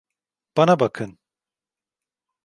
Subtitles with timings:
[0.57, 1.17] Bana bakın.